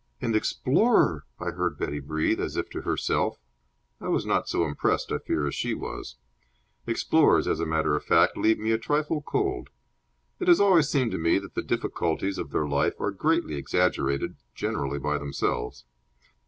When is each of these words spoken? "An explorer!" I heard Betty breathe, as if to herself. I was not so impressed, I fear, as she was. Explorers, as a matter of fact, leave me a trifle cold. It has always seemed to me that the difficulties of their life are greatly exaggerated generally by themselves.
"An 0.19 0.33
explorer!" 0.33 1.25
I 1.39 1.51
heard 1.51 1.77
Betty 1.77 1.99
breathe, 1.99 2.39
as 2.39 2.57
if 2.57 2.71
to 2.71 2.81
herself. 2.81 3.37
I 3.99 4.07
was 4.07 4.25
not 4.25 4.49
so 4.49 4.65
impressed, 4.65 5.11
I 5.11 5.19
fear, 5.19 5.45
as 5.45 5.53
she 5.53 5.75
was. 5.75 6.15
Explorers, 6.87 7.47
as 7.47 7.59
a 7.59 7.67
matter 7.67 7.95
of 7.95 8.03
fact, 8.03 8.35
leave 8.35 8.57
me 8.57 8.71
a 8.71 8.79
trifle 8.79 9.21
cold. 9.21 9.69
It 10.39 10.47
has 10.47 10.59
always 10.59 10.89
seemed 10.89 11.11
to 11.11 11.19
me 11.19 11.37
that 11.37 11.53
the 11.53 11.61
difficulties 11.61 12.39
of 12.39 12.49
their 12.49 12.67
life 12.67 12.99
are 12.99 13.11
greatly 13.11 13.53
exaggerated 13.57 14.37
generally 14.55 14.97
by 14.97 15.19
themselves. 15.19 15.85